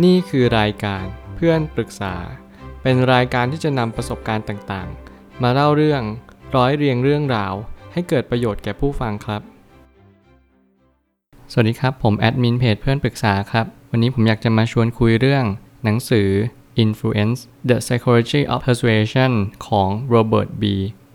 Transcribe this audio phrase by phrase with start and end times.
[0.00, 2.14] นี่คือรายการเพื่อนปรึกษา
[2.82, 6.02] เป็นรายการที่จะนำประสบการณ์ต่างๆ มาเล่าเรื่อง
[6.56, 7.54] ร้อยเรียงเรื่องราว
[7.92, 9.42] ให้เกิดประโยชน์แก่ผู้ฟังครับ
[11.52, 15.44] สวัสดีครับ ผมแอดมินเพจเพื่อนปรึกษาครับ วันนี้ผมอยากจะมาชวนคุยเรื่อง
[15.84, 16.28] หนังสือ
[16.84, 19.32] Influence The Psychology of Persuasion
[19.66, 20.64] ของ Robert B.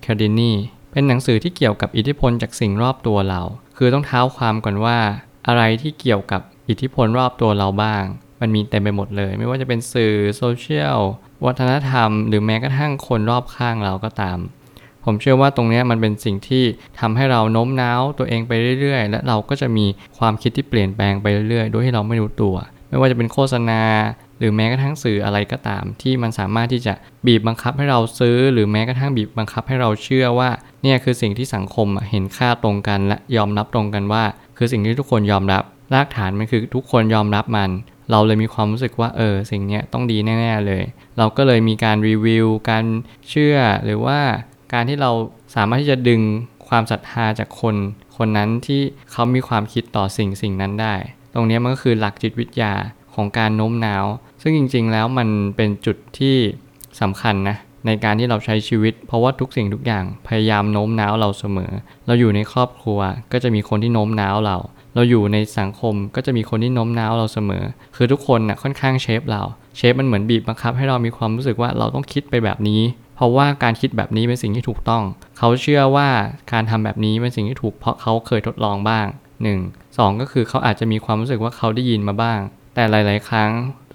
[0.04, 0.54] Cialdini
[0.91, 3.41] เป็นหนังสือที่เกี่ยวกับอิทธิพลจากสิ่งรอบตัวเรา
[3.78, 5.00] คือต้องเท้าความก่อนว่า
[5.48, 8.05] อะไรที่เกี่ยวกับอิทธิพลรอบตัวเราบ้าง
[8.41, 10.99] มันมีเต็มไปหมดเลย ไม่ว่าจะเป็นสื่อโซเชียล
[11.45, 14.39] วัฒนธรรม หรือแม้กระทั่งคนรอบข้างเราก็ตาม
[15.05, 16.63] ผมเชื่อว่าตรงนี้มันเป็นสิ่งที่
[16.99, 19.85] ทำให้เราโน้มน้าวตัวเองไปเรื่อยๆ และเราก็จะมี
[20.17, 22.55] ความคิดที่เปลี่ยนแปลงไปเรื่อยๆ โดยที่เราไม่รู้ตัว
[22.89, 23.81] ไม่ว่าจะเป็นโฆษณา
[24.40, 26.93] หรือแม้กระทั่งสื่ออะไรก็ตาม ที่มันสามารถที่จะ
[27.26, 30.49] บีบบังคับให้เราซื้อ หรือแม้กระทั่งบีบบังคับให้เราเชื่อว่า
[30.84, 34.23] เนี่ยคือสิ่งที่สังคมเห็นค่าตรงกันและยอมรับตรงกันว่า
[34.57, 37.70] คือสิ่งที่ทุกคนยอมรับรากฐานมันคือทุกคนยอมรับมัน
[38.11, 40.84] เราเลยมีความรู้สึกว่าเออสิ่งนี้ต้องดีแน่ ๆ เลย
[41.17, 42.85] เราก็เลยมีการรีวิว การ
[43.29, 44.20] เชื่อหรือว่า
[44.73, 45.12] การที่เรา
[45.55, 46.21] สามารถที่จะดึง
[46.67, 47.76] ความศรัทธาจากคน
[48.17, 50.95] คนนั้นที่เขามีความคิดต่อสิ่งสิ่งนั้นได้
[51.34, 52.73] ตรงนี้มันก็คือหลักจิตวิทยา
[53.15, 54.05] ของการโน้มน้าว
[54.41, 56.35] ซึ่งจริง ๆ แล้วมันเป็นจุดที่
[57.01, 61.71] สำคัญนะในการที่เราใช้ชีวิต เพราะว่าทุกสิ่งทุกอย่างพยายามโน้มน้าวเราเสมอ
[62.05, 62.99] เราอยู่ในครอบครัว
[63.32, 64.57] ก็จะมีคนที่โน้มน้าวเรา
[64.97, 67.63] เราอยู่ในสังคมก็จะมีคนที่โน้มน้าวเราเสมอ
[67.95, 69.41] คือทุกคนนะ่ะค่อนข้างเชฟเรา
[69.78, 72.81] เชฟมันเหมือนบีบบังคับให้เรามีความรู้สึกว่าเราต้องคิดไปแบบนี้
[73.16, 75.03] เพราะว่าการคิดแบบนี้เป็นสิ่งที่ถูกต้อง
[75.38, 76.09] เขาเชื่อว่า
[76.51, 79.06] การทำแบบนี้เป็นสิ่งที่ถูกเพราะเขาเคยทดลองบ้าง
[79.51, 79.97] 1.
[79.97, 82.39] 2 ก็คือเขาอาจจะมีความรู้สึกว่าเขาได้ยินมาบ้าง
[82.75, 83.51] แต่หลาย ๆ ครั้ง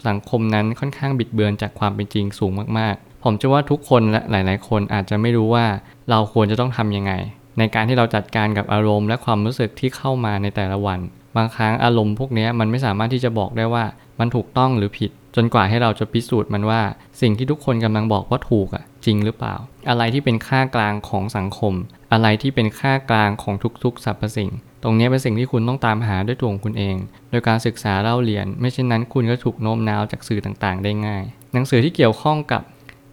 [0.08, 5.66] สังคมนั้นค่อนข้างบิดเบือนจากความเป็นจริงสูงมาก ๆ ผมเชื่อว่าทุกคนและหลาย ๆ คนอาจจะไม่รู้ว่า
[6.10, 7.12] เราควรจะต้องทำยังไง
[7.58, 11.00] ในการที่เราจัดการกับอารมณ์และความรู้สึกที่เข้ามาในแต่ละวัน
[11.36, 13.84] บางครั้งอารมณ์พวกนี้มันไม่สามารถที่จะบอกได้ว่า
[14.20, 16.82] มันถูกต้องหรือผิด จนกว่าให้เราจะพิสูจน์มันว่า
[17.20, 19.54] สิ่งที่ทุกคนกำลังบอกว่าถูกอะจริงหรือเปล่า
[19.88, 21.74] อะไรที่เป็นค่ากลางของสังคม
[22.12, 23.54] อะไรที่เป็นค่ากลางของ
[23.84, 24.50] ทุกๆสรรพสิ่ง
[24.82, 26.96] ตรงนี้เป็นสิ่งที่คุณต้องตามหาด้วยตัวของคุณเอง
[27.30, 32.62] โดยการศึกษาเล่าเรียน ไม่เช่นนั้นคุณก็ถูกโน้มน้าวจากสื่อต่างๆ ได้ง่าย หนังสือที่เกี่ยวข้องกับ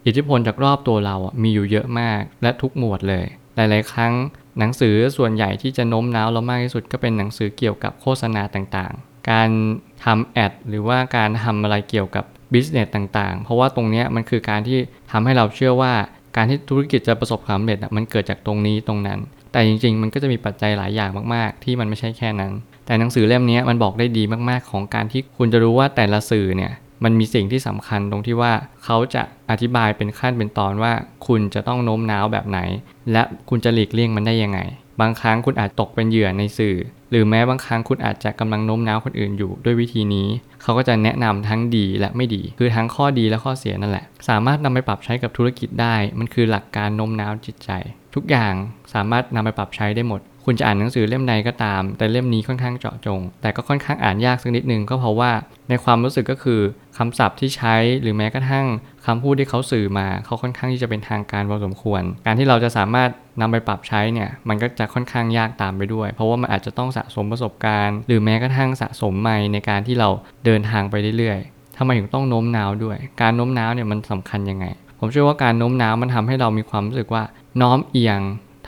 [0.06, 3.26] อิทธิพลจากรอบตัวเรามีอยู่เยอะมากและทุกหมวดเลย
[3.60, 4.14] หลาย ๆ ครั้ง
[4.60, 9.50] หนังสือส่วนใหญ่ที่จะโน้มน้าวเรามากที่สุดก็เป็นหนังสือเกี่ยวกับโฆษณาต่างๆ การ
[10.06, 14.80] ทำแอดหรือว่าการทำอะไรเกี่ยวกับบิสเนสต่างๆ เพราะว่าตรงนี้มันคือการที่
[15.12, 15.94] ทำให้เราเชื่อว่า
[16.36, 19.20] การที่ธุรกิจจะประสบความสำเร็จมันเกิดจากตรงนี้ตรงนั้น
[19.52, 22.52] แต่จริง ๆ มันก็จะมีปัจจัยหลายอย่างมากๆ ที่มันไม่ใช่แค่นั้น
[22.86, 26.72] แต่หนังสือเล่มนี้มันบอกได้ดีมากๆ ของการที่คุณจะรู้ว่าแต่ละสื่อเนี่ย
[27.04, 30.94] มันมีสิ่งที่สำคัญตรงที่ว่าเขาจะอธิบายเป็นขั้นเป็นตอนว่า
[31.28, 32.60] คุณจะต้องโน้มน้าวแบบไหน
[33.12, 34.60] และคุณจะหลีกเลี่ยงมันได้ยังไง
[35.02, 36.76] บางครั้งคุณอาจตกเป็นเหยื่อในสื่อ
[37.12, 40.28] หรือแม้บางครั้งคุณอาจจะกำลังโน้มน้าวคนอื่นอยู่ด้วยวิธีนี้
[40.62, 47.70] เขาก็จะแนะนำทั้งดีและไม่ดี คือทั้งข้อดีและข้อเสียนั่นแหละ สามารถนำไปปรับใช้กับธุรกิจได้ มันคือหลักการโน้มน้าวจิตใจ
[48.16, 48.54] ทุกอย่าง
[48.94, 55.32] สามารถนำไปปรับใช้ได้หมด คุณจะอ่านหนังสือเล่มใดก็ตาม แต่เล่มนี้ค่อนข้างเจาะจง แต่ก็ค่อนข้างอ่านยากสักนิดนึงก็เพราะว่า
[55.70, 56.62] ในความรู้สึกก็คือ
[56.98, 58.66] คำศัพท์ที่ใช้หรือแม้กระทั่ง
[59.06, 63.10] คำพูดที่เขาสื่อมา เขาค่อนข้างที่จะเป็นทางการพอสมควร การที่เราจะสามารถ
[63.42, 70.10] นำไปปรับใช้เนี่ยมันก็จะค่อนข้างยากตามไปด้วย เพราะว่ามันอาจจะต้องสะสมประสบการณ์ หรือแม้กระทั่งสะสมใหม่ในการที่เรา
[70.46, 74.66] เดินทางไปเรื่อยๆทำไมถึงต้องโน้มน้าวด้วย การโน้มน้าวเนี่ยมันสำคัญยังไง
[75.00, 77.24] ผมเชื่อว่าการโน้มน้าวมันทำให้เรามีความรู้สึกว่า
[77.62, 78.20] โน้มเอียง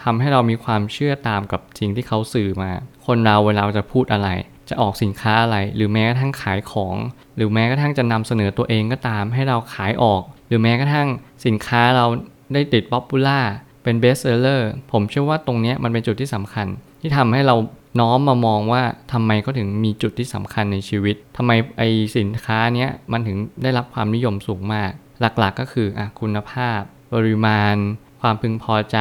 [0.03, 2.71] ทำให้เรามีความเชื่อตามกับสิ่งที่เขาสื่อมา
[3.05, 4.29] คนเราเวลาจะพูดอะไร
[4.69, 6.95] จะออกสินค้าอะไร หรือแม้กระทั่งขายของ
[7.35, 11.07] หรือแม้กระทั่งจะนำเสนอตัวเองก็ตามให้เราขายออก หรือแม้กระทั่ง
[11.45, 12.05] สินค้าเรา
[12.53, 13.39] ได้ติด popular
[13.83, 16.67] เป็น best seller ผมเชื่อว่าตรงนี้มันเป็นจุดที่สำคัญ
[17.01, 17.55] ที่ทำให้เรา
[17.99, 21.83] ย้อนมามองว่าทำไมเขาถึงมีจุดที่สำคัญในชีวิตทำไมไอ
[22.17, 26.79] สินค้าเนี้ยมันถึงได้รับความนิยมสูงมาก หลักๆกก็คืออคุณภาพ
[27.13, 27.75] ปริมาณ
[28.21, 28.97] ความพึงพอใจ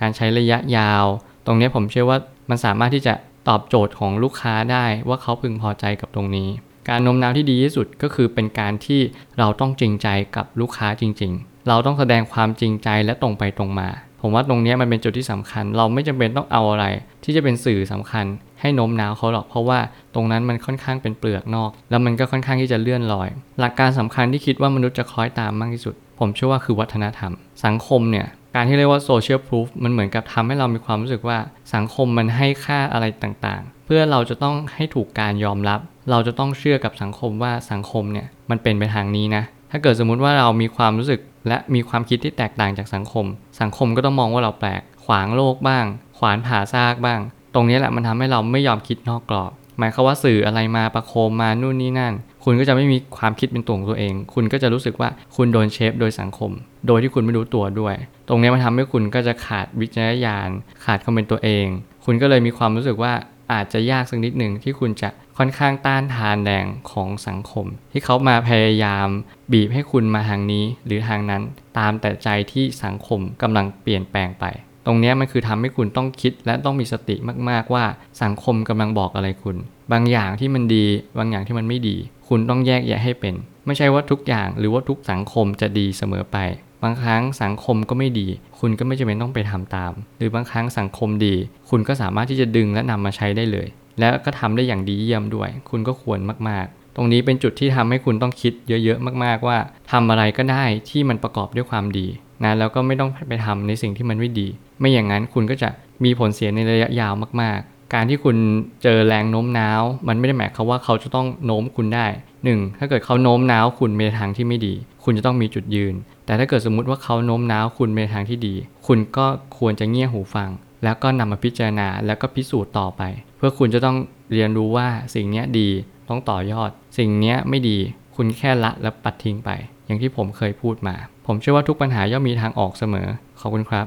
[0.00, 1.04] การใช้ระยะยาว
[1.46, 2.18] ตรงนี้ผมเชื่อว่า
[2.50, 3.14] มันสามารถที่จะ
[3.48, 6.48] ตอบโจทย์ของลูกค้าได้ว่าเขาพึงพอใจกับตรงนี้
[6.88, 9.00] การโน้มน้าวที่ดีที่สุดก็คือเป็นการที่
[9.38, 13.88] เราต้องจริงใจกับลูกค้าจริง ๆ เราต้องแสดงความจริงใจและตรงไปตรงมา
[14.20, 16.86] ผมว่าตรงนี้มันเป็นจุดที่สำคัญ เราไม่จำเป็นต้องเอาอะไร
[17.24, 18.24] ที่จะเป็นสื่อสำคัญ
[18.60, 19.78] ให้โน้มน้าวเขาหรอกเพราะว่า
[20.14, 23.28] ตรงนั้นมันค่อนข้างเป็นเปลือกนอก แล้วมันก็ค่อนข้างที่จะเลื่อนลอย
[23.60, 27.32] หลักการสำคัญที่คิดว่ามนุษย์จะคล้อยตามมากที่สุด ผมเชื่อว่าคือวัฒนธรรม
[27.64, 31.38] สังคมเนี่ย การที่เรียกว่าโซเชียลพ o ูฟมันเหมือนกับทำให้เรามีความรู้สึกว่า
[31.74, 35.80] สังคมมันให้ค่าอะไรต่างๆ เพื่อเราจะต้องให้ถูกการยอมรับ
[36.10, 43.26] เราจะต้องเชื่อกับสังคมว่าสังคมเนี่ยมันเป็นไปทางนี้นะ ถ้าเกิดสมมุติว่าเรามีความรู้สึกและมีความคิดที่แตกต่างจากสังคม
[43.60, 45.84] สังคมก็ต้องมองว่าเราแปลก ขวางโลกบ้าง
[46.18, 47.20] ขวานผ่าซากบ้าง
[47.54, 56.50] ตรงนี้แหละมันทำให้เราไม่ยอมคิดนอกกรอบ หมายความว่าสื่ออะไรมาประโคมมานู่นนี่นั่น คุณก็จะไม่มีความคิดเป็นตัวของตัวเอง คุณก็จะรู้สึกว่าคุณโดนเชฟโดยสังคม
[56.86, 57.94] โดยที่คุณไม่รู้ตัวด้วย
[58.28, 60.50] ตรงนี้มันทำให้คุณก็จะขาดวิจารณญาณ
[60.84, 61.66] ขาดความเป็นตัวเอง
[62.04, 63.12] คุณก็เลยมีความรู้สึกว่า
[63.52, 69.08] อาจจะยากสักนิดหนึ่งที่คุณจะค่อนข้างต้านทานแรงของสังคม ที่เขามาพยายาม
[69.52, 71.42] บีบให้คุณมาทางนี้หรือทางนั้น
[71.78, 74.44] ตามแต่ใจที่สังคมกำลังเปลี่ยนแปลงไป
[74.86, 77.16] ตรงนี้มันคือทำให้คุณต้องคิดและต้องมีสติ
[77.48, 77.84] มากๆว่า
[78.22, 79.56] สังคมกำลังบอกอะไรคุณ
[79.92, 80.86] บางอย่างที่มันดี
[81.18, 81.96] บางอย่างที่มันไม่ดี
[82.28, 83.34] คุณต้องแยกแยะให้เป็น
[83.66, 86.36] ไม่ใช่ว่าทุกอย่างหรือว่าทุกสังคมจะดีเสมอไป
[86.82, 88.28] บางครั้งสังคมก็ไม่ดี
[88.60, 91.34] คุณก็ไม่จำเป็นต้องไปทำตาม หรือบางครั้งสังคมดี
[91.70, 93.68] คุณก็สามารถที่จะดึงและนำมาใช้ได้เลย
[94.00, 99.58] และก็ทำได้อย่างดีเยี่ยมด้วย คุณก็ควรมากๆ ตรงนี้เป็นจุดที่ทำให้คุณต้องคิดเยอะๆมาก ๆว่า
[99.92, 102.06] ทำอะไรก็ได้ที่มันประกอบด้วยความดี
[102.44, 104.48] นะแล้วก็ไม่ต้องไปทำในสิ่งที่มันไม่ดี
[104.80, 105.68] ไม่อย่างนั้นคุณก็จะ
[106.04, 107.12] มีผลเสียในระยะยาว
[107.42, 108.36] มากๆ การที่คุณ
[108.82, 112.06] เจอแรงโน้มน้าว มันไม่ได้หมายความว่าเขาจะต้องโน้มคุณได้
[112.42, 112.78] 1.
[112.78, 114.74] ถ้าเกิดเขาโน้มน้าวคุณไปทางที่ไม่ดี
[115.04, 115.94] คุณจะต้องมีจุดยืน
[116.26, 118.54] แต่ถ้าเกิดสมมุติว่าเขาโน้มน้าวคุณไปทางที่ดี
[118.86, 119.26] คุณก็
[119.58, 120.50] ควรจะเงี่ยหูฟัง
[120.84, 123.02] แล้วก็นำมาพิจารณาแล้วก็พิสูจน์ต่อไป
[123.36, 123.96] เพื่อคุณจะต้อง
[124.32, 125.68] เรียนรู้ว่าสิ่งนี้ดี
[126.08, 127.78] ต้องต่อยอด สิ่งนี้ไม่ดี
[128.16, 129.50] คุณแค่ละและปัดทิ้งไป
[129.86, 130.96] อย่างที่ผมเคยพูดมา
[131.26, 133.08] ผมเชื่อว่าทุกปัญหาย่อมมีทางออกเสมอ
[133.40, 133.86] ขอบคุณครับ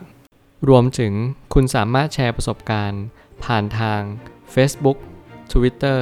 [0.70, 1.14] รวมถึง
[1.54, 3.04] คุณสามารถแชร์ประสบการณ์
[3.44, 4.02] ผ่านทาง
[4.54, 4.98] Facebook
[5.52, 6.00] Twitter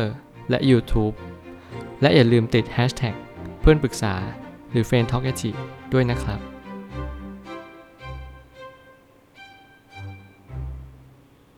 [0.49, 1.15] และ YouTube
[2.01, 3.15] และอย่าลืมติด Hashtag
[3.61, 4.13] เพื่อนปรึกษา
[4.71, 5.31] หรือ f r ร e n d t a l k a
[5.93, 6.54] ด้วยนะครับ